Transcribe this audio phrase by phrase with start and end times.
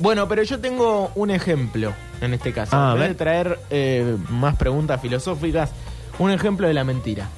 [0.00, 2.74] Bueno, pero yo tengo un ejemplo en este caso.
[2.76, 5.70] Ah, a en vez de traer eh, más preguntas filosóficas,
[6.18, 7.28] un ejemplo de la mentira.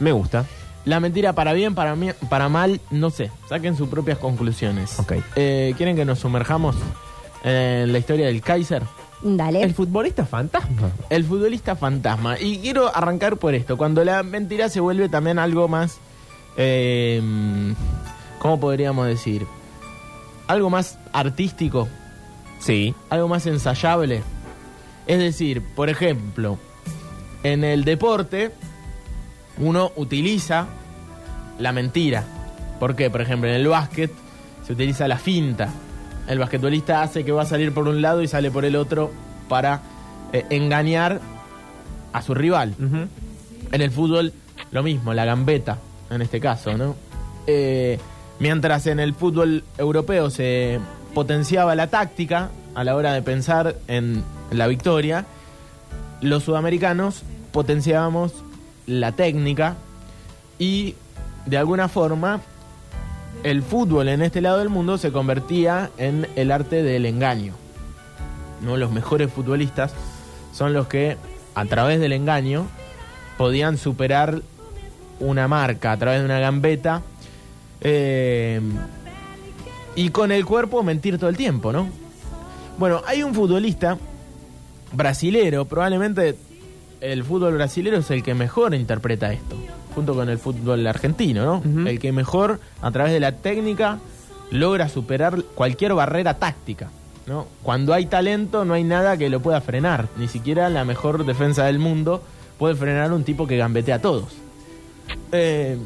[0.00, 0.44] Me gusta.
[0.84, 3.30] La mentira para bien, para, mí- para mal, no sé.
[3.48, 4.98] Saquen sus propias conclusiones.
[4.98, 5.14] Ok.
[5.36, 6.76] Eh, ¿Quieren que nos sumerjamos
[7.44, 8.82] en la historia del Kaiser?
[9.20, 9.62] Dale.
[9.62, 10.90] El futbolista fantasma.
[11.10, 12.38] El futbolista fantasma.
[12.38, 13.76] Y quiero arrancar por esto.
[13.76, 15.98] Cuando la mentira se vuelve también algo más...
[16.56, 17.20] eh,
[18.38, 19.44] ¿Cómo podríamos decir?
[20.46, 21.88] Algo más artístico,
[22.58, 22.94] Sí.
[23.10, 24.22] algo más ensayable.
[25.06, 26.58] Es decir, por ejemplo,
[27.42, 28.50] en el deporte
[29.58, 30.66] uno utiliza
[31.58, 32.24] la mentira.
[32.78, 33.10] ¿Por qué?
[33.10, 34.10] Por ejemplo, en el básquet
[34.66, 35.68] se utiliza la finta.
[36.28, 39.10] El basquetbolista hace que va a salir por un lado y sale por el otro
[39.48, 39.80] para
[40.32, 41.20] eh, engañar
[42.12, 42.74] a su rival.
[43.72, 44.32] En el fútbol,
[44.70, 45.78] lo mismo, la gambeta,
[46.10, 46.94] en este caso, ¿no?
[47.46, 47.98] Eh,
[48.38, 50.78] mientras en el fútbol europeo se
[51.18, 55.24] potenciaba la táctica a la hora de pensar en la victoria,
[56.20, 58.32] los sudamericanos potenciábamos
[58.86, 59.74] la técnica
[60.60, 60.94] y
[61.44, 62.40] de alguna forma
[63.42, 67.54] el fútbol en este lado del mundo se convertía en el arte del engaño.
[68.62, 68.76] ¿no?
[68.76, 69.94] Los mejores futbolistas
[70.52, 71.16] son los que
[71.56, 72.68] a través del engaño
[73.36, 74.40] podían superar
[75.18, 77.02] una marca a través de una gambeta
[77.80, 78.60] eh,
[79.98, 81.88] y con el cuerpo mentir todo el tiempo, ¿no?
[82.78, 83.98] Bueno, hay un futbolista
[84.92, 86.36] brasilero, probablemente
[87.00, 89.56] el fútbol brasilero es el que mejor interpreta esto,
[89.96, 91.88] junto con el fútbol argentino, ¿no?
[91.88, 93.98] El que mejor, a través de la técnica,
[94.52, 96.90] logra superar cualquier barrera táctica,
[97.26, 97.48] ¿no?
[97.64, 101.64] Cuando hay talento no hay nada que lo pueda frenar, ni siquiera la mejor defensa
[101.64, 102.22] del mundo
[102.56, 104.28] puede frenar un tipo que gambetea a todos.
[105.32, 105.76] Eh,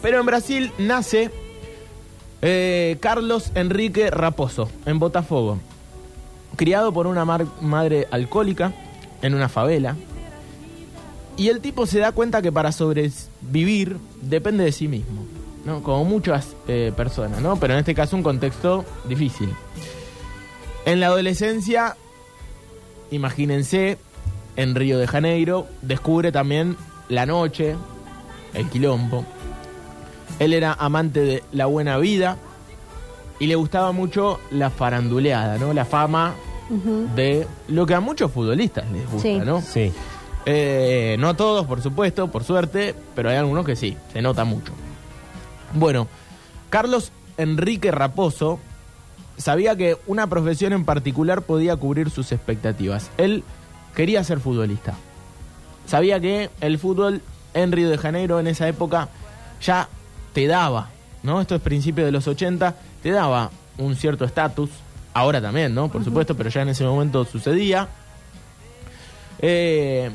[0.00, 1.30] pero en Brasil nace
[2.42, 5.58] eh, Carlos Enrique Raposo, en Botafogo.
[6.56, 8.72] Criado por una madre alcohólica
[9.22, 9.96] en una favela.
[11.36, 15.24] Y el tipo se da cuenta que para sobrevivir depende de sí mismo.
[15.64, 15.82] ¿no?
[15.82, 17.58] Como muchas eh, personas, ¿no?
[17.58, 19.48] Pero en este caso un contexto difícil.
[20.84, 21.96] En la adolescencia,
[23.10, 23.98] imagínense,
[24.56, 26.76] en Río de Janeiro, descubre también
[27.08, 27.76] la noche,
[28.54, 29.24] el quilombo.
[30.42, 32.36] Él era amante de la buena vida
[33.38, 35.72] y le gustaba mucho la faranduleada, ¿no?
[35.72, 36.34] La fama
[37.14, 39.38] de lo que a muchos futbolistas les gusta, Sí.
[39.38, 39.60] ¿no?
[39.60, 39.92] Sí.
[40.46, 44.44] Eh, no a todos, por supuesto, por suerte, pero hay algunos que sí, se nota
[44.44, 44.72] mucho.
[45.74, 46.08] Bueno,
[46.70, 48.58] Carlos Enrique Raposo
[49.36, 53.10] sabía que una profesión en particular podía cubrir sus expectativas.
[53.16, 53.44] Él
[53.94, 54.94] quería ser futbolista.
[55.86, 57.20] Sabía que el fútbol
[57.54, 59.08] en Río de Janeiro en esa época
[59.60, 59.88] ya
[60.32, 60.90] te daba,
[61.22, 61.40] ¿no?
[61.40, 64.70] Esto es principio de los 80, te daba un cierto estatus.
[65.14, 65.90] Ahora también, ¿no?
[65.90, 67.88] Por supuesto, pero ya en ese momento sucedía.
[69.40, 70.10] Eh,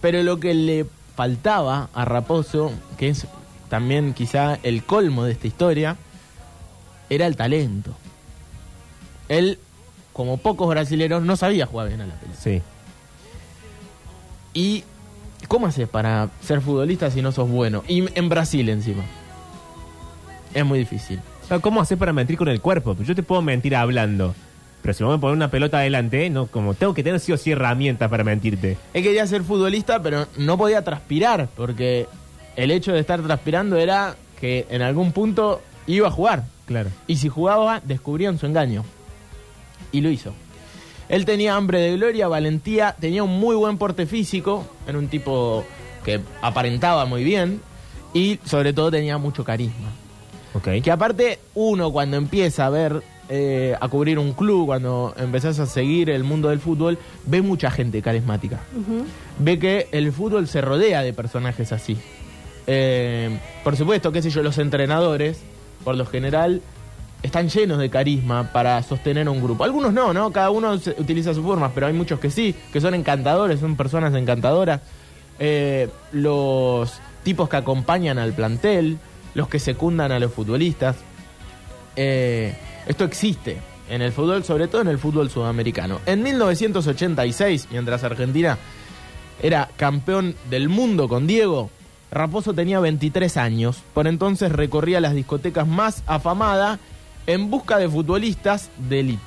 [0.00, 3.26] pero lo que le faltaba a Raposo, que es
[3.68, 5.96] también quizá el colmo de esta historia,
[7.10, 7.94] era el talento.
[9.28, 9.58] Él,
[10.12, 12.40] como pocos brasileros, no sabía jugar bien a la pelota.
[12.40, 12.62] Sí.
[14.54, 14.84] ¿Y
[15.48, 17.82] cómo haces para ser futbolista si no sos bueno?
[17.88, 19.04] Y en Brasil encima.
[20.54, 21.20] Es muy difícil.
[21.48, 22.96] Pero, ¿Cómo hacer para mentir con el cuerpo?
[23.02, 24.34] Yo te puedo mentir hablando.
[24.82, 27.32] Pero si me voy a poner una pelota adelante, no, como tengo que tener sí
[27.32, 28.76] o sí herramientas para mentirte.
[28.92, 32.06] Él quería ser futbolista, pero no podía transpirar, porque
[32.54, 36.44] el hecho de estar transpirando era que en algún punto iba a jugar.
[36.66, 36.90] Claro.
[37.06, 38.84] Y si jugaba, descubrían su engaño.
[39.90, 40.34] Y lo hizo.
[41.08, 45.64] Él tenía hambre de gloria, valentía, tenía un muy buen porte físico, era un tipo
[46.04, 47.60] que aparentaba muy bien
[48.12, 49.88] y sobre todo tenía mucho carisma.
[50.54, 50.68] Ok.
[50.82, 55.66] Que aparte uno cuando empieza a ver, eh, a cubrir un club, cuando empezás a
[55.66, 58.60] seguir el mundo del fútbol, ve mucha gente carismática.
[59.38, 61.96] Ve que el fútbol se rodea de personajes así.
[62.66, 65.40] Eh, por supuesto, qué sé yo, los entrenadores,
[65.84, 66.62] por lo general,
[67.22, 69.64] están llenos de carisma para sostener un grupo.
[69.64, 70.30] Algunos no, ¿no?
[70.30, 73.76] Cada uno se- utiliza su forma, pero hay muchos que sí, que son encantadores, son
[73.76, 74.80] personas encantadoras.
[75.38, 76.92] Eh, los
[77.22, 78.98] tipos que acompañan al plantel,
[79.34, 80.96] los que secundan a los futbolistas.
[81.96, 83.58] Eh, esto existe
[83.88, 86.00] en el fútbol, sobre todo en el fútbol sudamericano.
[86.06, 88.58] En 1986, mientras Argentina
[89.42, 91.70] era campeón del mundo con Diego,
[92.10, 93.82] Raposo tenía 23 años.
[93.92, 96.78] Por entonces recorría las discotecas más afamadas
[97.26, 99.22] en busca de futbolistas de élite.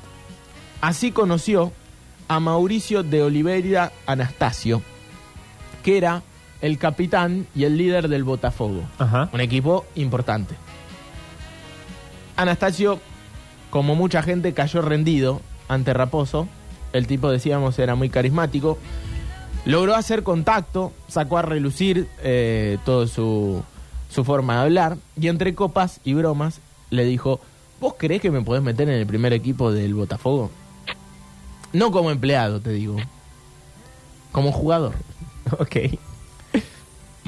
[0.80, 1.74] Así conoció
[2.28, 4.82] a Mauricio de Oliveira Anastasio,
[5.84, 6.24] que era
[6.62, 9.30] el capitán y el líder del Botafogo, Ajá.
[9.34, 10.56] un equipo importante.
[12.36, 13.00] Anastasio
[13.70, 16.48] como mucha gente, cayó rendido ante Raposo.
[16.94, 18.78] El tipo, decíamos, era muy carismático.
[19.66, 23.62] Logró hacer contacto, sacó a relucir eh, toda su,
[24.10, 24.98] su forma de hablar.
[25.20, 27.42] Y entre copas y bromas le dijo,
[27.82, 30.50] ¿vos creés que me podés meter en el primer equipo del Botafogo?
[31.74, 32.96] No como empleado, te digo.
[34.32, 34.94] Como jugador.
[35.60, 35.78] Ok.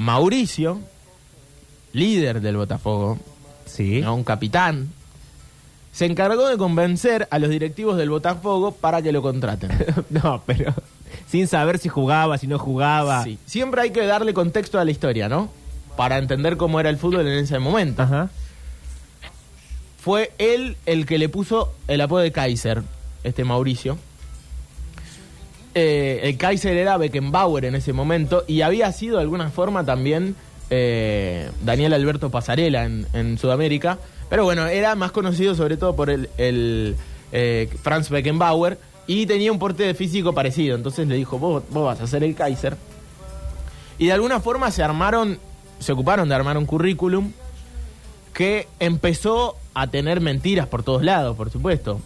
[0.00, 0.78] Mauricio,
[1.92, 3.18] líder del Botafogo,
[3.66, 4.00] Sí.
[4.00, 4.14] ¿no?
[4.14, 4.88] un capitán,
[5.92, 9.70] se encargó de convencer a los directivos del Botafogo para que lo contraten.
[10.10, 10.72] no, pero
[11.28, 13.24] sin saber si jugaba, si no jugaba.
[13.24, 13.38] Sí.
[13.44, 15.50] Siempre hay que darle contexto a la historia, ¿no?
[15.98, 18.02] Para entender cómo era el fútbol en ese momento.
[18.02, 18.30] Ajá.
[20.02, 22.82] Fue él el que le puso el apodo de Kaiser,
[23.22, 23.98] este Mauricio.
[25.74, 30.34] Eh, el Kaiser era Beckenbauer en ese momento y había sido de alguna forma también
[30.68, 33.98] eh, Daniel Alberto Pasarela en, Sudamérica.
[34.28, 36.96] Pero bueno, era más conocido sobre todo por el, el,
[37.32, 40.76] eh, Franz Beckenbauer y tenía un porte de físico parecido.
[40.76, 42.76] Entonces le dijo, vos, vos vas a ser el Kaiser.
[43.98, 45.38] Y de alguna forma se armaron,
[45.78, 47.32] se ocuparon de armar un currículum
[48.32, 52.00] que empezó a tener mentiras por todos lados, por supuesto.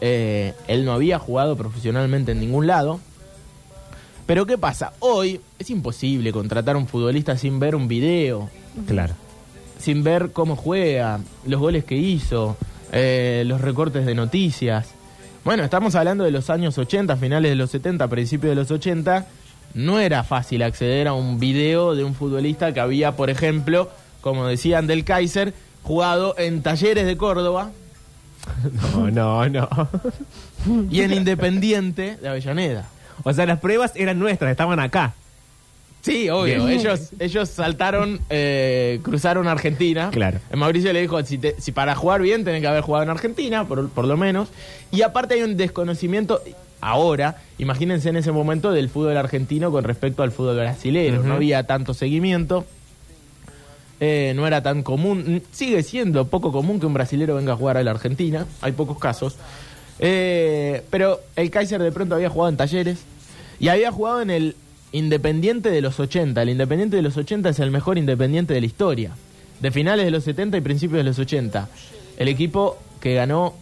[0.00, 3.00] Eh, él no había jugado profesionalmente en ningún lado.
[4.26, 4.92] Pero ¿qué pasa?
[4.98, 8.50] Hoy es imposible contratar a un futbolista sin ver un video,
[8.86, 9.14] Claro.
[9.78, 12.56] sin ver cómo juega, los goles que hizo,
[12.92, 14.88] eh, los recortes de noticias.
[15.44, 19.26] Bueno, estamos hablando de los años 80, finales de los 70, principios de los 80.
[19.72, 23.88] No era fácil acceder a un video de un futbolista que había, por ejemplo,
[24.20, 27.70] como decían del Kaiser, jugado en Talleres de Córdoba
[28.94, 29.68] No, no, no.
[30.90, 32.88] y en Independiente de Avellaneda.
[33.24, 35.14] O sea, las pruebas eran nuestras, estaban acá.
[36.00, 36.64] Sí, obvio.
[36.64, 36.78] Bien.
[36.78, 40.10] Ellos, ellos saltaron, eh, cruzaron Argentina.
[40.12, 40.38] Claro.
[40.50, 43.10] Eh, Mauricio le dijo, si, te- si para jugar bien tenés que haber jugado en
[43.10, 44.48] Argentina, por, por lo menos.
[44.92, 46.40] Y aparte hay un desconocimiento
[46.80, 51.22] ahora, imagínense en ese momento, del fútbol argentino con respecto al fútbol brasileño.
[51.24, 52.64] No había tanto seguimiento.
[54.00, 55.42] Eh, no era tan común.
[55.52, 58.46] Sigue siendo poco común que un brasilero venga a jugar a la Argentina.
[58.60, 59.36] Hay pocos casos.
[59.98, 63.00] Eh, pero el Kaiser de pronto había jugado en talleres
[63.58, 64.56] y había jugado en el
[64.90, 66.40] Independiente de los 80.
[66.40, 69.12] El Independiente de los 80 es el mejor Independiente de la historia.
[69.60, 71.68] De finales de los 70 y principios de los 80.
[72.16, 73.54] El equipo que ganó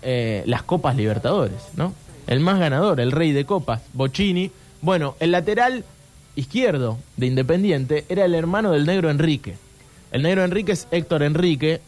[0.00, 1.92] eh, las Copas Libertadores, ¿no?
[2.26, 4.50] El más ganador, el rey de copas, Bocini.
[4.80, 5.84] Bueno, el lateral
[6.36, 9.56] izquierdo de Independiente era el hermano del negro Enrique.
[10.10, 11.80] El negro Enrique es Héctor Enrique,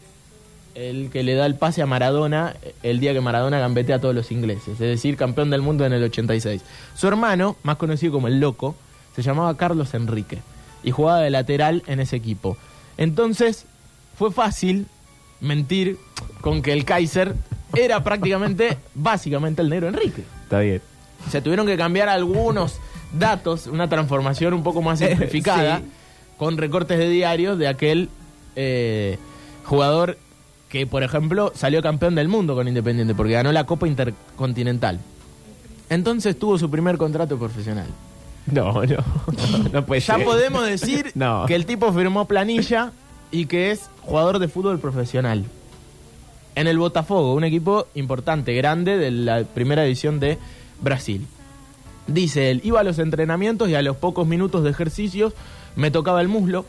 [0.73, 4.13] el que le da el pase a Maradona el día que Maradona gambetea a todos
[4.13, 6.61] los ingleses, es decir, campeón del mundo en el 86.
[6.95, 8.75] Su hermano, más conocido como el Loco,
[9.15, 10.39] se llamaba Carlos Enrique
[10.83, 12.57] y jugaba de lateral en ese equipo.
[12.97, 13.65] Entonces,
[14.17, 14.87] fue fácil
[15.39, 15.97] mentir
[16.41, 17.35] con que el Kaiser
[17.75, 20.23] era prácticamente, básicamente el negro Enrique.
[20.43, 20.81] Está bien.
[21.29, 22.79] Se tuvieron que cambiar algunos
[23.19, 25.83] datos, una transformación un poco más simplificada, Sí.
[26.37, 28.09] con recortes de diarios de aquel
[28.55, 29.17] eh,
[29.63, 30.17] jugador
[30.69, 34.99] que, por ejemplo, salió campeón del mundo con Independiente, porque ganó la Copa Intercontinental.
[35.89, 37.87] Entonces tuvo su primer contrato profesional.
[38.51, 38.97] No, no.
[39.71, 40.25] No puede Ya ser.
[40.25, 41.45] podemos decir No.
[41.47, 42.91] que el tipo firmó planilla
[43.31, 45.45] y que es jugador de fútbol profesional.
[46.55, 50.37] En el Botafogo, un equipo importante, grande de la primera división de
[50.81, 51.27] Brasil.
[52.07, 55.33] Dice él, iba a los entrenamientos y a los pocos minutos de ejercicios
[55.75, 56.65] me tocaba el muslo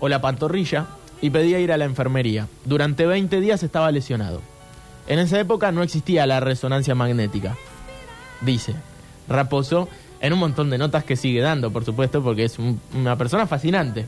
[0.00, 0.86] o la pantorrilla
[1.20, 2.48] y pedía ir a la enfermería.
[2.64, 4.40] Durante 20 días estaba lesionado.
[5.06, 7.56] En esa época no existía la resonancia magnética.
[8.40, 8.74] Dice
[9.28, 9.88] Raposo
[10.20, 13.46] en un montón de notas que sigue dando, por supuesto, porque es un- una persona
[13.46, 14.06] fascinante.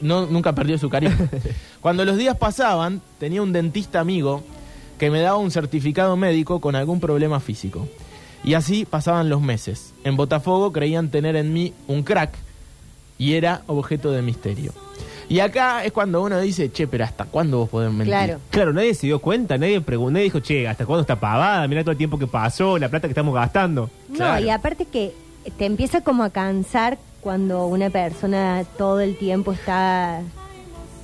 [0.00, 1.28] No, nunca perdió su carisma.
[1.80, 4.42] Cuando los días pasaban, tenía un dentista amigo
[4.98, 7.88] que me daba un certificado médico con algún problema físico.
[8.44, 9.94] Y así pasaban los meses.
[10.04, 12.34] En Botafogo creían tener en mí un crack
[13.18, 14.72] y era objeto de misterio.
[15.28, 18.08] Y acá es cuando uno dice, che, pero ¿hasta cuándo vos podés mentir?
[18.08, 18.38] Claro.
[18.50, 21.66] Claro, nadie se dio cuenta, nadie preguntó, nadie dijo, che, ¿hasta cuándo está pavada?
[21.66, 23.88] Mira todo el tiempo que pasó, la plata que estamos gastando.
[24.10, 24.44] No, Claro.
[24.44, 25.14] y aparte que
[25.56, 30.20] te empieza como a cansar cuando una persona todo el tiempo está...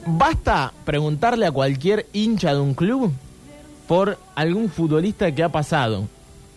[0.06, 3.12] Basta preguntarle a cualquier hincha de un club
[3.88, 6.06] por algún futbolista que ha pasado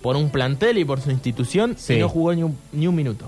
[0.03, 1.93] por un plantel y por su institución Sí.
[1.95, 3.27] y no jugó ni un, ni un minuto.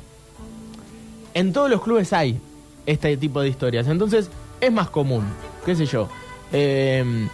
[1.34, 2.40] En todos los clubes hay
[2.86, 4.30] este tipo de historias, entonces
[4.62, 5.24] es más común,
[5.66, 6.08] qué sé yo.
[6.54, 7.28] Eh,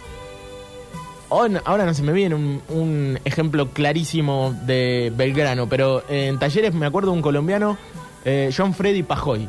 [1.28, 6.86] ahora no se me viene un, un ejemplo clarísimo de Belgrano, pero en talleres me
[6.86, 7.76] acuerdo de un colombiano,
[8.24, 9.48] eh, John Freddy Pajoy.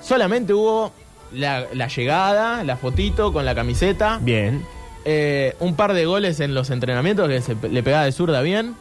[0.00, 0.92] Solamente hubo
[1.32, 4.64] la, la llegada, la fotito con la camiseta, Bien.
[5.04, 8.74] Eh, un par de goles en los entrenamientos que se le pegaba de zurda bien.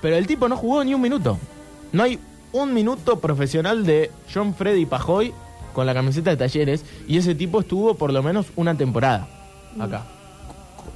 [0.00, 1.38] Pero el tipo no jugó ni un minuto.
[1.92, 2.18] No hay
[2.52, 5.32] un minuto profesional de John Freddy Pajoy
[5.72, 6.84] con la camiseta de talleres.
[7.06, 9.28] Y ese tipo estuvo por lo menos una temporada
[9.78, 10.06] acá.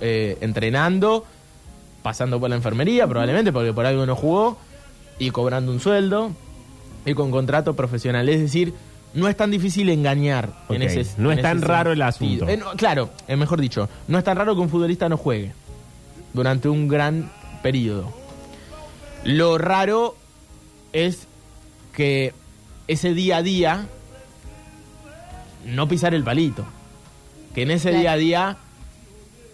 [0.01, 1.25] Eh, entrenando,
[2.03, 4.59] pasando por la enfermería probablemente, porque por algo no jugó.
[5.19, 6.31] Y cobrando un sueldo.
[7.05, 8.29] Y con contrato profesional.
[8.29, 8.75] Es decir,
[9.14, 12.49] no es tan difícil engañar en ese no es tan ese raro el asunto.
[12.49, 15.52] Eh, no, claro, es mejor dicho, no es tan raro que un futbolista no juegue
[16.33, 17.31] durante un gran
[17.62, 18.12] periodo.
[19.25, 20.16] Lo raro
[20.92, 21.26] es
[21.95, 22.33] que
[22.88, 23.87] ese día a día
[25.66, 26.64] no pisar el palito.
[27.54, 28.00] Que en ese Claro.
[28.00, 28.57] día a día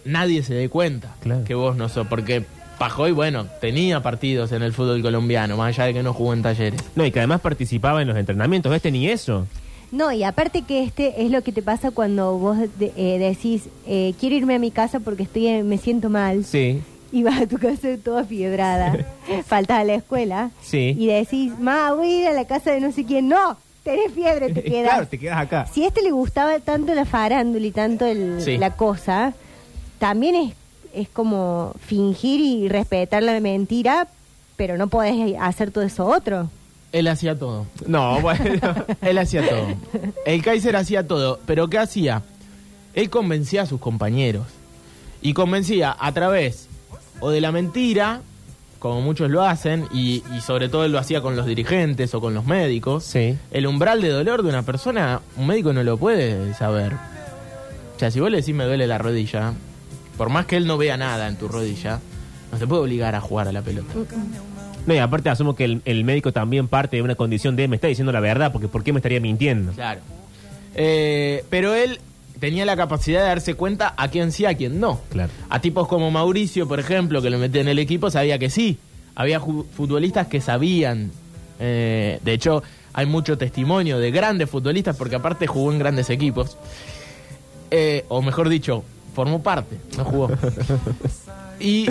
[0.05, 1.45] nadie se dé cuenta Claro.
[1.45, 2.07] que vos no sos.
[2.07, 2.47] Porque
[2.79, 6.43] Pajoy, bueno, tenía partidos en el fútbol colombiano, más allá de que no jugó en
[6.43, 6.81] talleres.
[6.95, 8.73] No, y que además participaba en los entrenamientos.
[8.75, 9.47] Este ni eso.
[9.91, 13.65] No, y aparte que este es lo que te pasa cuando vos de- eh, decís,
[13.87, 16.45] eh, quiero irme a mi casa porque estoy eh, me siento mal.
[16.45, 16.81] Sí.
[17.11, 19.07] Y vas a tu casa toda fiebrada.
[19.47, 20.51] Faltas a la escuela.
[20.63, 20.95] Sí.
[20.99, 23.29] Y decís, ma, voy a ir a la casa de no sé quién.
[23.29, 24.89] No, tenés fiebre, te quedas.
[24.91, 25.67] claro, te quedas acá.
[25.73, 28.59] Si a este le gustaba tanto la farándula y tanto el- Sí.
[28.59, 29.33] la cosa,
[29.99, 30.53] también es,
[30.95, 34.09] es como fingir y respetar la mentira,
[34.57, 36.51] pero no podés hacer todo eso otro.
[36.93, 37.67] Él hacía todo.
[37.87, 38.75] No, bueno.
[39.03, 39.67] Él hacía todo.
[40.25, 41.39] El Kaiser hacía todo.
[41.47, 42.23] Pero ¿qué hacía?
[42.95, 44.47] Él convencía a sus compañeros.
[45.21, 46.69] Y convencía a través
[47.21, 48.21] o de la mentira,
[48.79, 52.21] como muchos lo hacen, y, y sobre todo él lo hacía con los dirigentes o
[52.21, 53.05] con los médicos.
[53.05, 53.37] Sí.
[53.51, 56.95] El umbral de dolor de una persona, un médico no lo puede saber.
[57.97, 59.53] O sea, si vos le decís me duele la rodilla,
[60.19, 62.01] por más que él no vea nada en tu rodilla,
[62.53, 63.95] no se puede obligar a jugar a la pelota.
[64.87, 67.77] No, y aparte asumo que el, el médico también parte de una condición de me
[67.77, 69.73] está diciendo la verdad, porque ¿por qué me estaría mintiendo?
[69.73, 70.01] Claro.
[70.75, 72.01] Eh, pero él
[72.41, 75.01] tenía la capacidad de darse cuenta a quién sí, a quién no.
[75.11, 75.31] Claro.
[75.49, 78.79] A tipos como Mauricio, por ejemplo, que lo metía en el equipo, sabía que sí.
[79.15, 81.11] Había futbolistas que sabían.
[81.59, 86.57] Eh, de hecho, hay mucho testimonio de grandes futbolistas, porque aparte jugó en grandes equipos.
[87.71, 88.85] Eh, o mejor dicho,
[89.19, 90.31] formó parte, no jugó.
[91.59, 91.91] y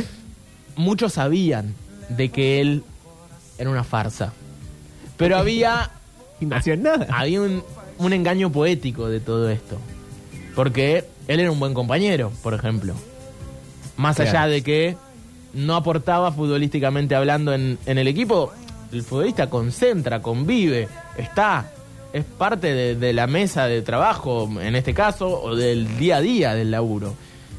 [0.77, 1.75] muchos sabían
[2.07, 2.83] de que él
[3.57, 4.31] era una farsa.
[5.17, 5.91] Pero había
[6.39, 7.05] Y no hacían nada.
[7.11, 7.63] había un,
[7.97, 9.77] un engaño poético de todo esto.
[10.55, 12.93] Porque él era un buen compañero, por ejemplo.
[13.97, 14.29] Más Claro.
[14.31, 14.95] allá de que
[15.53, 18.53] no aportaba futbolísticamente hablando en, en el equipo,
[18.93, 21.71] el futbolista concentra, convive, está,
[22.13, 26.21] es parte de, de la mesa de trabajo, en este caso, o del día a
[26.21, 27.13] día del laburo.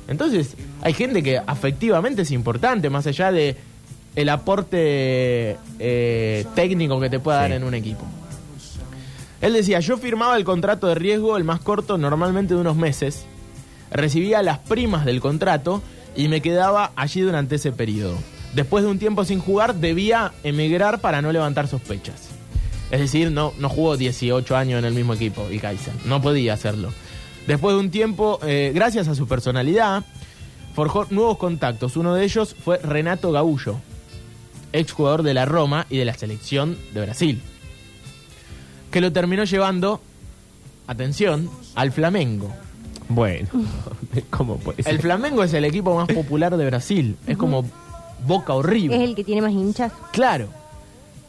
[0.09, 3.57] Entonces, hay gente que afectivamente es importante, más allá de
[4.17, 8.05] el aporte eh, técnico que te pueda dar en un equipo.
[9.41, 13.27] Él decía, yo firmaba el contrato de riesgo, el más corto, normalmente de unos meses,
[13.93, 15.83] recibía las primas del contrato
[16.17, 18.17] y me quedaba allí durante ese periodo.
[18.55, 22.28] Después de un tiempo sin jugar, debía emigrar para no levantar sospechas.
[22.91, 25.95] Es decir, no, no jugó 18 años en el mismo equipo, y Kaiser.
[26.05, 26.91] No podía hacerlo.
[27.47, 30.05] Después de un tiempo, eh, gracias a su personalidad,
[30.75, 31.97] forjó nuevos contactos.
[31.97, 33.77] Uno de ellos fue Renato Gaullo,
[34.73, 37.43] exjugador de la Roma y de la selección de Brasil
[38.91, 40.01] que lo terminó llevando,
[40.87, 42.53] atención, al Flamengo.
[43.09, 43.49] Bueno,
[44.31, 44.95] ¿cómo puede ser?
[44.95, 47.17] El Flamengo es el equipo más popular de Brasil.
[47.27, 47.65] Es como
[48.27, 49.01] Boca o River.
[49.01, 49.93] Es el que tiene más hinchas.
[50.13, 50.49] Claro.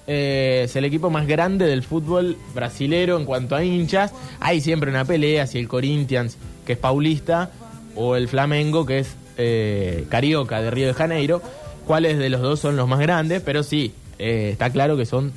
[0.07, 4.11] Eh, es el equipo más grande del fútbol brasilero en cuanto a hinchas.
[4.39, 7.51] Hay siempre una pelea si el Corinthians, que es paulista,
[7.95, 11.41] o el Flamengo, que es eh, carioca de Río de Janeiro.
[11.85, 13.41] ¿Cuáles de los dos son los más grandes?
[13.41, 15.31] Pero sí, eh, está claro que son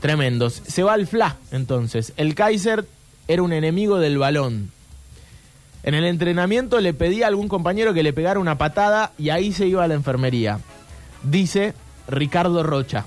[0.00, 0.62] tremendos.
[0.66, 2.12] Se va al FLA, entonces.
[2.16, 2.84] El Kaiser
[3.28, 4.70] era un enemigo del balón.
[5.82, 9.52] En el entrenamiento le pedía a algún compañero que le pegara una patada y ahí
[9.52, 10.60] se iba a la enfermería.
[11.22, 11.74] Dice
[12.08, 13.06] Ricardo Rocha.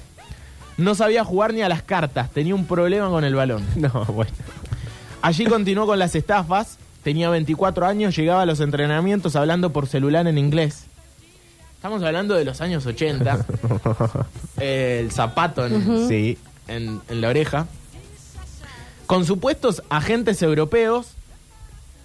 [0.78, 3.66] No sabía jugar ni a las cartas, tenía un problema con el balón.
[3.76, 4.32] No, bueno.
[5.22, 10.28] Allí continuó con las estafas, tenía 24 años, llegaba a los entrenamientos hablando por celular
[10.28, 10.86] en inglés.
[11.76, 13.46] Estamos hablando de los años 80.
[14.60, 16.38] Eh, el zapato en, Sí.
[16.68, 17.68] en, en la oreja.
[19.06, 21.08] Con supuestos agentes europeos.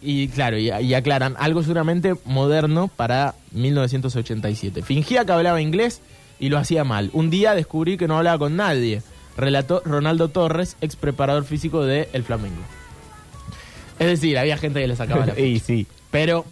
[0.00, 4.82] Y claro, y, y aclaran, algo seguramente moderno para 1987.
[4.82, 6.00] Fingía que hablaba inglés
[6.40, 7.11] y lo hacía mal.
[7.12, 9.02] Un día descubrí que no hablaba con nadie,
[9.37, 12.62] relató Ronaldo Torres, ex preparador físico de El Flamengo.
[13.99, 15.87] Es decir, había gente que le sacaba la y sí.
[16.11, 16.45] pero,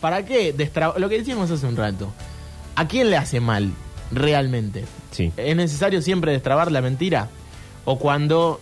[0.00, 0.52] ¿para qué?
[0.56, 2.12] destra- Lo que decíamos hace un rato.
[2.76, 3.70] ¿A quién le hace mal
[4.10, 4.84] realmente?
[5.12, 5.32] Sí.
[5.36, 7.28] ¿Es necesario siempre destrabar la mentira?
[7.84, 8.60] ¿O cuando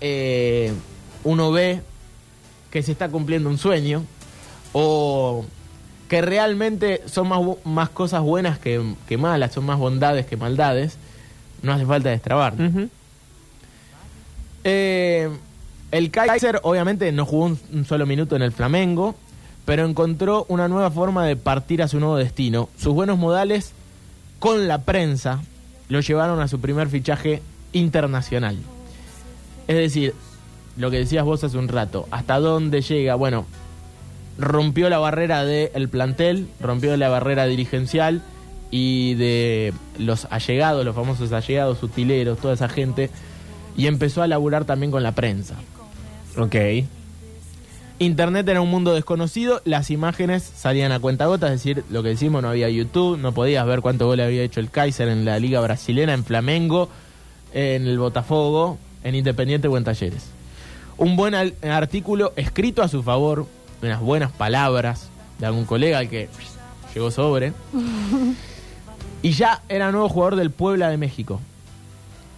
[0.00, 0.72] eh,
[1.22, 1.82] uno ve
[2.70, 4.04] que se está cumpliendo un sueño?
[4.74, 5.44] o
[6.12, 10.98] que realmente son más, más cosas buenas que, que malas, son más bondades que maldades,
[11.62, 12.52] no hace falta destrabar.
[14.62, 15.30] Eh,
[15.90, 19.14] el Kaiser obviamente no jugó un, un solo minuto en el Flamengo,
[19.64, 22.68] pero encontró una nueva forma de partir a su nuevo destino.
[22.76, 23.72] Sus buenos modales
[24.38, 25.40] con la prensa
[25.88, 27.40] lo llevaron a su primer fichaje
[27.72, 28.58] internacional.
[29.66, 30.14] Es decir,
[30.76, 33.14] lo que decías vos hace un rato, ¿hasta dónde llega?
[33.14, 33.46] Bueno,
[34.38, 38.22] rompió la barrera del plantel, rompió la barrera dirigencial
[38.70, 43.10] y de los allegados, los famosos allegados, utileros, toda esa gente,
[43.76, 45.56] y empezó a laburar también con la prensa.
[46.36, 46.56] Ok.
[47.98, 52.42] Internet era un mundo desconocido, las imágenes salían a cuentagotas, es decir, lo que decimos,
[52.42, 55.60] no había YouTube, no podías ver cuánto gol había hecho el Kaiser en la Liga
[55.60, 56.88] Brasilera, en Flamengo,
[57.52, 60.24] en el Botafogo, en Independiente o en Talleres.
[60.96, 63.46] Un buen artículo escrito a su favor,
[63.82, 65.08] unas buenas palabras
[65.38, 66.28] de algún colega al que
[66.94, 67.52] llegó sobre,
[69.22, 71.40] y ya era nuevo jugador del Puebla de México.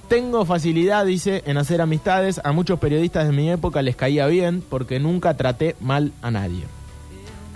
[0.09, 2.41] Tengo facilidad, dice, en hacer amistades.
[2.45, 6.65] A muchos periodistas de mi época les caía bien porque nunca traté mal a nadie.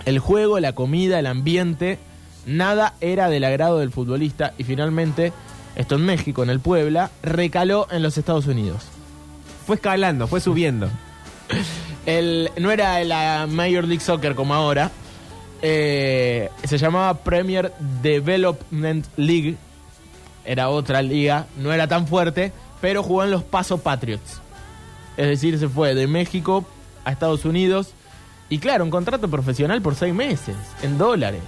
[0.05, 1.99] El juego, la comida, el ambiente,
[2.45, 5.31] nada era del agrado del futbolista y finalmente,
[5.75, 8.87] esto en México, en el Puebla, recaló en los Estados Unidos.
[9.67, 10.89] Fue escalando, fue subiendo.
[12.05, 14.91] El, no era la Major League Soccer como ahora,
[15.61, 19.57] eh, se llamaba Premier Development League,
[20.45, 22.51] era otra liga, no era tan fuerte,
[22.81, 24.41] pero jugó en los Paso Patriots.
[25.17, 26.65] Es decir, se fue de México
[27.03, 27.93] a Estados Unidos
[28.49, 31.41] y claro, un contrato profesional por seis meses, en dólares.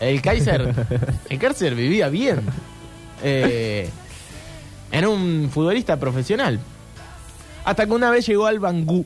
[0.00, 0.74] El Kaiser,
[1.28, 2.40] el Kaiser vivía bien.
[3.22, 3.88] Eh,
[4.90, 6.58] era un futbolista profesional.
[7.64, 9.04] Hasta que una vez llegó al Bangú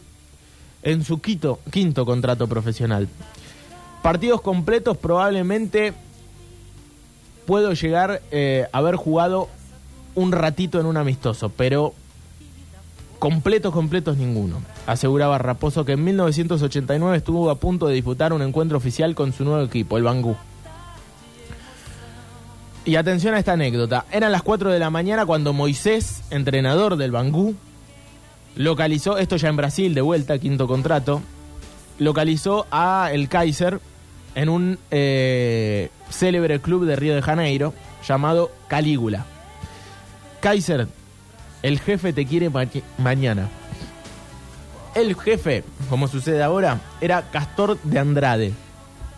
[0.83, 3.09] en su quito- quinto contrato profesional.
[4.03, 5.93] Partidos completos probablemente
[7.47, 9.49] puedo llegar eh, a haber jugado
[10.15, 11.95] un ratito en un amistoso, pero
[13.19, 14.61] completos, completos ninguno.
[14.87, 19.45] Aseguraba Raposo que en 1989 estuvo a punto de disputar un encuentro oficial con su
[19.45, 20.37] nuevo equipo, el Bangú.
[22.85, 24.07] Y atención a esta anécdota.
[24.11, 27.55] Eran las 4 de la mañana cuando Moisés, entrenador del Bangú,
[28.57, 31.23] localizó, esto ya en Brasil, de vuelta, quinto contrato,
[31.99, 33.81] localizó a el Kaiser
[34.35, 37.75] en un eh, célebre club de Río de Janeiro
[38.07, 39.25] llamado Calígula.
[40.41, 40.89] Kaiser,
[41.63, 42.65] el jefe te quiere ma-
[42.99, 43.49] mañana.
[44.95, 48.53] El jefe, como sucede ahora, era Castor de Andrade,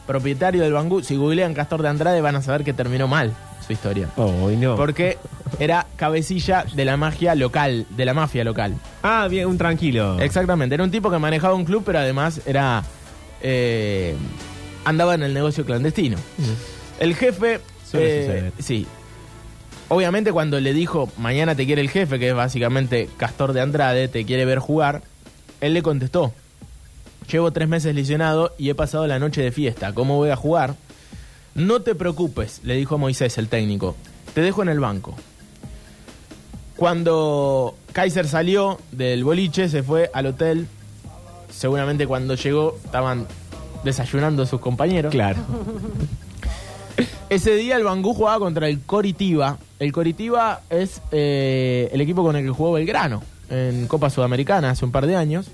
[0.06, 1.02] propietario del Bangú.
[1.02, 3.32] Si googlean Castor de Andrade van a saber que terminó mal
[3.66, 4.08] su historia.
[4.16, 4.76] Oh, no.
[4.76, 5.18] Porque
[5.58, 8.74] era cabecilla de la magia local, de la mafia local.
[9.02, 10.18] Ah, bien, un tranquilo.
[10.20, 12.82] Exactamente, era un tipo que manejaba un club, pero además era.
[13.42, 14.14] eh,
[14.84, 16.16] andaba en el negocio clandestino.
[17.00, 17.60] El jefe.
[17.94, 18.86] Eh, sí.
[19.88, 24.08] Obviamente, cuando le dijo mañana te quiere el jefe, que es básicamente Castor de Andrade,
[24.08, 25.02] te quiere ver jugar,
[25.60, 26.32] él le contestó:
[27.30, 29.92] Llevo tres meses lesionado y he pasado la noche de fiesta.
[29.92, 30.74] ¿Cómo voy a jugar?
[31.54, 33.94] No te preocupes, le dijo Moisés, el técnico.
[34.34, 35.14] Te dejo en el banco.
[36.76, 40.66] Cuando Kaiser salió del boliche, se fue al hotel.
[41.50, 43.26] Seguramente cuando llegó estaban
[43.84, 45.12] desayunando sus compañeros.
[45.12, 45.38] Claro.
[47.30, 49.58] Ese día el Bangú jugaba contra el Coritiba.
[49.78, 54.84] El Coritiba es eh, el equipo con el que jugó Belgrano en Copa Sudamericana hace
[54.84, 55.46] un par de años,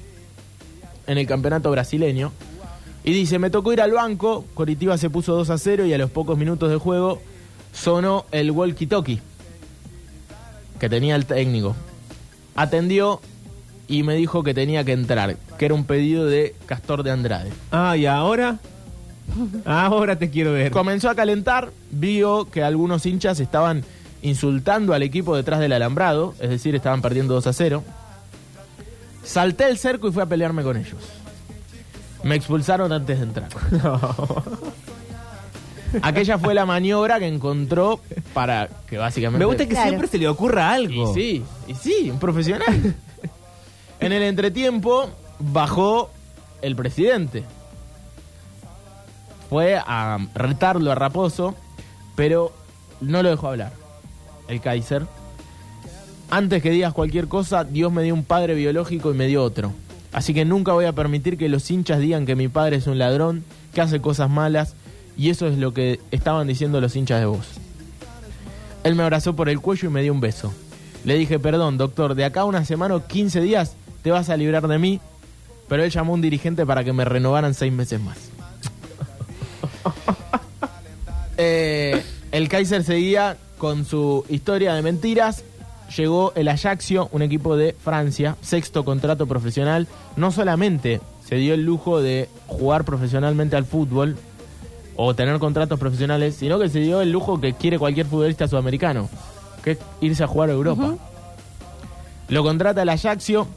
[1.06, 2.32] en el campeonato brasileño.
[3.02, 5.98] Y dice, me tocó ir al banco, Coritiba se puso 2 a 0 y a
[5.98, 7.20] los pocos minutos de juego
[7.72, 9.20] sonó el walkie-talkie
[10.78, 11.76] que tenía el técnico.
[12.56, 13.20] Atendió
[13.86, 17.50] y me dijo que tenía que entrar, que era un pedido de Castor de Andrade.
[17.70, 18.58] Ah, ¿y ahora?
[19.64, 20.70] Ahora te quiero ver.
[20.70, 23.84] Comenzó a calentar, vio que algunos hinchas estaban
[24.22, 27.84] insultando al equipo detrás del alambrado, es decir, estaban perdiendo 2 a 0.
[29.24, 31.19] Salté el cerco y fui a pelearme con ellos.
[32.22, 33.48] Me expulsaron antes de entrar.
[36.02, 37.98] Aquella fue la maniobra que encontró
[38.32, 39.38] para que básicamente...
[39.40, 39.88] Me gusta que Claro.
[39.88, 41.12] siempre se le ocurra Y algo.
[41.14, 42.94] sí, y sí, un profesional.
[43.98, 46.10] en el entretiempo bajó
[46.62, 47.42] el presidente.
[49.48, 51.56] Fue a retarlo a Raposo,
[52.14, 52.52] pero
[53.00, 53.72] no lo dejó hablar.
[54.46, 55.06] El Kaiser.
[56.30, 59.72] Antes que digas cualquier cosa, Dios me dio un padre biológico y me dio otro.
[60.12, 62.98] Así que nunca voy a permitir que los hinchas digan que mi padre es un
[62.98, 64.74] ladrón, que hace cosas malas,
[65.16, 67.46] y eso es lo que estaban diciendo los hinchas de vos.
[68.82, 70.52] Él me abrazó por el cuello y me dio un beso.
[71.04, 74.36] Le dije, perdón, doctor, de acá a una semana o 15 días te vas a
[74.36, 75.00] librar de mí.
[75.68, 78.18] pero él llamó a un dirigente para que me renovaran seis meses más.
[81.42, 85.42] Eh, el Kaiser seguía con su historia de mentiras.
[85.96, 89.88] Llegó el Ajaxio, un equipo de Francia, sexto contrato profesional.
[90.16, 94.16] No solamente se dio el lujo de jugar profesionalmente al fútbol
[94.96, 99.08] o tener contratos profesionales, sino que se dio el lujo que quiere cualquier futbolista sudamericano,
[99.64, 100.96] que es irse a jugar a Europa.
[102.28, 103.48] Lo contrata el Ajaxio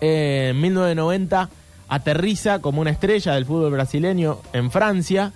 [0.00, 1.50] eh, en 1990,
[1.88, 5.32] aterriza como una estrella del fútbol brasileño en Francia.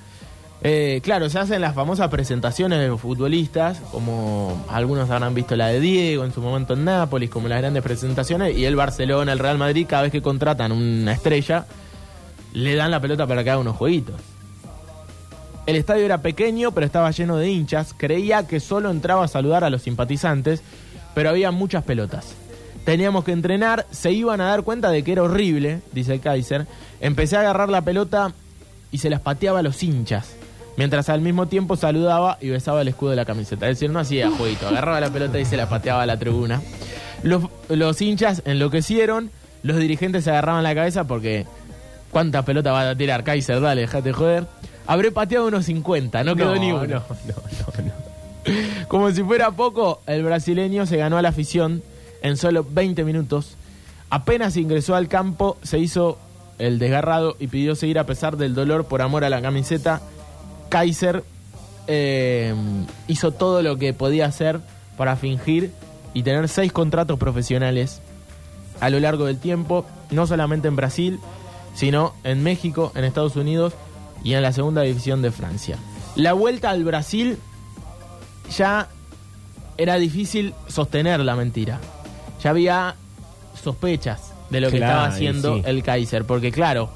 [0.63, 5.69] Eh, claro, se hacen las famosas presentaciones de los futbolistas, como algunos habrán visto la
[5.69, 9.39] de Diego en su momento en Nápoles, como las grandes presentaciones, y el Barcelona, el
[9.39, 11.67] Real Madrid, cada vez que contratan una estrella,
[12.53, 14.17] le dan la pelota para que haga unos jueguitos.
[15.67, 17.93] El estadio era pequeño, pero estaba lleno de hinchas.
[17.97, 20.63] Creía que solo entraba a saludar a los simpatizantes,
[21.15, 22.35] pero había muchas pelotas.
[22.85, 26.69] Teníamos que entrenar, se iban a dar cuenta de que era horrible, dice el Kaiser.
[27.01, 28.33] Empecé a agarrar la pelota
[28.93, 30.37] y se las pateaba a los hinchas,
[30.77, 33.69] mientras al mismo tiempo saludaba y besaba el escudo de la camiseta.
[33.69, 36.63] Es decir, no hacía jueguito, agarraba la pelota y se la pateaba a la tribuna.
[37.23, 39.31] Los, los hinchas enloquecieron,
[39.63, 41.47] los dirigentes se agarraban la cabeza porque
[42.11, 43.61] ¿cuánta pelota va a tirar Kaiser?
[43.61, 44.47] Dale, dejate joder.
[44.87, 46.87] Habré pateado unos 50, no quedó ni uno.
[46.87, 48.07] No, no, no, no.
[48.89, 51.83] Como si fuera poco, el brasileño se ganó a la afición
[52.23, 53.57] en solo 20 minutos.
[54.11, 56.19] Apenas ingresó al campo, se hizo
[56.59, 60.01] el desgarrado y pidió seguir a pesar del dolor por amor a la camiseta.
[60.69, 61.25] Kaiser
[61.87, 62.55] eh,
[63.09, 64.61] hizo todo lo que podía hacer
[64.97, 65.73] para fingir
[66.15, 68.01] y tener seis contratos profesionales
[68.81, 71.21] a lo largo del tiempo, no solamente en Brasil,
[71.75, 73.75] sino en México, en Estados Unidos
[74.25, 75.77] y en la segunda división de Francia.
[76.15, 77.39] La vuelta al Brasil
[78.57, 78.89] ya
[79.77, 81.79] era difícil sostener la mentira.
[82.43, 82.97] Ya había
[83.63, 85.63] sospechas de lo que estaba haciendo sí.
[85.67, 86.89] el Kaiser, porque claro,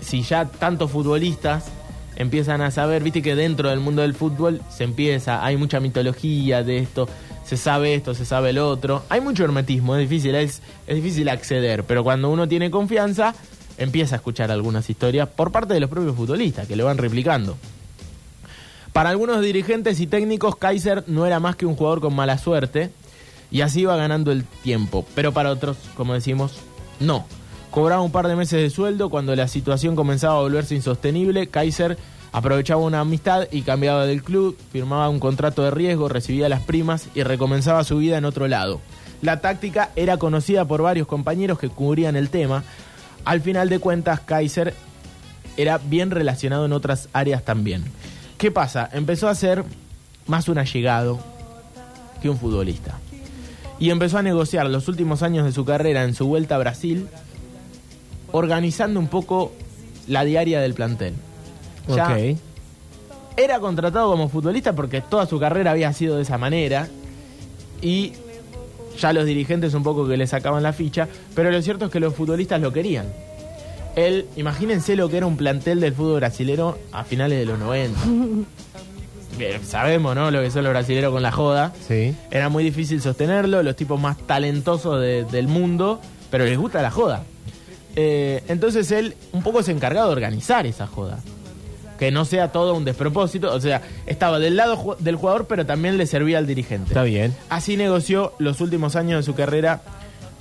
[0.00, 1.70] si ya tantos futbolistas
[2.16, 6.62] empiezan a saber, viste que dentro del mundo del fútbol se empieza, hay mucha mitología
[6.62, 7.08] de esto,
[7.44, 11.28] se sabe esto, se sabe el otro, hay mucho hermetismo, es difícil, es, es difícil
[11.28, 13.34] acceder, pero cuando uno tiene confianza,
[13.78, 17.56] empieza a escuchar algunas historias por parte de los propios futbolistas, que lo van replicando.
[18.92, 22.90] Para algunos dirigentes y técnicos, Kaiser no era más que un jugador con mala suerte
[23.50, 25.04] y así iba ganando el tiempo.
[25.14, 26.54] Pero para otros, como decimos,
[26.98, 27.26] no.
[27.76, 31.48] Cobraba un par de meses de sueldo cuando la situación comenzaba a volverse insostenible.
[31.48, 31.98] Kaiser
[32.32, 37.08] aprovechaba una amistad y cambiaba del club, firmaba un contrato de riesgo, recibía las primas
[37.14, 38.80] y recomenzaba su vida en otro lado.
[39.20, 42.64] La táctica era conocida por varios compañeros que cubrían el tema.
[43.26, 44.72] Al final de cuentas, Kaiser
[45.58, 47.84] era bien relacionado en otras áreas también.
[48.38, 48.88] ¿Qué pasa?
[48.90, 49.64] Empezó a ser
[50.26, 51.18] más un allegado
[52.22, 52.98] que un futbolista.
[53.78, 57.10] Y empezó a negociar los últimos años de su carrera en su vuelta a Brasil,
[58.32, 59.52] organizando un poco
[60.06, 61.14] la diaria del plantel.
[61.88, 62.06] Ya
[63.36, 66.88] era contratado como futbolista porque toda su carrera había sido de esa manera
[67.82, 68.12] y
[68.98, 72.00] ya los dirigentes un poco que le sacaban la ficha, pero lo cierto es que
[72.00, 73.06] los futbolistas lo querían.
[73.94, 78.00] Él, imagínense lo que era un plantel del fútbol brasilero a finales de los 90.
[79.38, 80.30] Bien, sabemos, ¿no?
[80.30, 81.72] Lo que son los brasileros con la joda.
[81.86, 82.14] Sí.
[82.30, 86.90] Era muy difícil sostenerlo, los tipos más talentosos de- del mundo, pero les gusta la
[86.90, 87.24] joda.
[87.96, 91.18] Eh, entonces él un poco se encargaba de organizar esa joda.
[91.98, 95.64] Que no sea todo un despropósito, o sea, estaba del lado ju- del jugador, pero
[95.64, 96.88] también le servía al dirigente.
[96.88, 97.34] Está bien.
[97.48, 99.80] Así negoció los últimos años de su carrera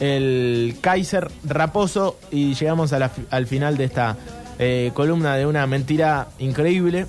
[0.02, 4.18] el Kaiser Raposo y llegamos a la fi- al final de esta
[4.60, 7.06] eh, columna de una mentira increíble.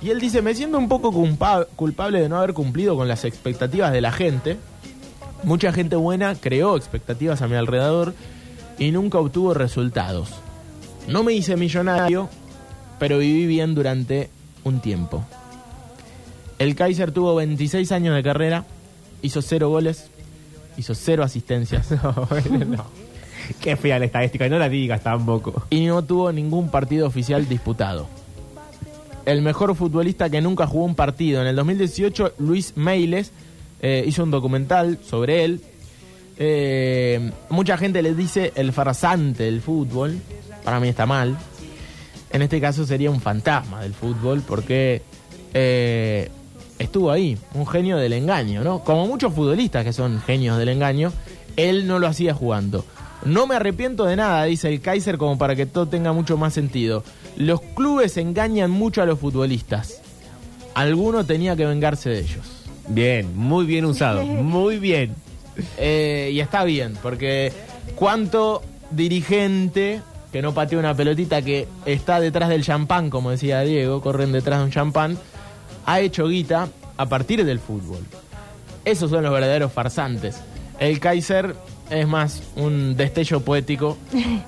[0.00, 3.26] Y él dice, me siento un poco culpa- culpable de no haber cumplido con las
[3.26, 4.56] expectativas de la gente.
[5.44, 8.14] Mucha gente buena creó expectativas a mi alrededor
[8.78, 10.30] y nunca obtuvo resultados.
[11.08, 12.28] No me hice millonario,
[12.98, 14.30] pero viví bien durante
[14.64, 15.24] un tiempo.
[16.58, 18.64] El Kaiser tuvo 26 años de carrera,
[19.20, 20.10] hizo cero goles,
[20.76, 22.84] hizo cero asistencias No, bueno, no.
[23.60, 25.64] Qué fea la estadística, no la digas tampoco.
[25.70, 28.06] y no tuvo ningún partido oficial disputado.
[29.26, 31.40] El mejor futbolista que nunca jugó un partido.
[31.42, 33.32] En el 2018, Luis Meiles
[33.80, 35.60] eh, hizo un documental sobre él.
[36.36, 40.18] Eh, mucha gente le dice el farsante del fútbol.
[40.64, 41.36] Para mí está mal.
[42.30, 45.02] En este caso sería un fantasma del fútbol porque
[45.52, 46.30] eh,
[46.78, 48.80] estuvo ahí, un genio del engaño, ¿no?
[48.80, 51.12] Como muchos futbolistas que son genios del engaño,
[51.56, 52.84] él no lo hacía jugando.
[53.24, 56.54] No me arrepiento de nada, dice el Kaiser, como para que todo tenga mucho más
[56.54, 57.04] sentido.
[57.36, 60.00] Los clubes engañan mucho a los futbolistas.
[60.74, 62.46] Alguno tenía que vengarse de ellos.
[62.88, 64.24] Bien, muy bien usado.
[64.26, 65.14] Muy bien.
[65.76, 67.52] Eh, y está bien, porque
[67.94, 70.00] cuánto dirigente
[70.32, 74.60] que no patea una pelotita que está detrás del champán, como decía Diego, corren detrás
[74.60, 75.18] de un champán,
[75.84, 78.00] ha hecho guita a partir del fútbol.
[78.84, 80.40] Esos son los verdaderos farsantes.
[80.78, 81.54] El Kaiser
[81.90, 83.98] es más un destello poético,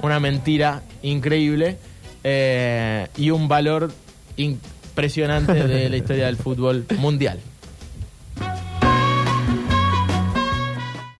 [0.02, 1.76] una mentira increíble
[2.24, 3.92] eh, y un valor
[4.36, 7.38] impresionante de la historia del fútbol mundial.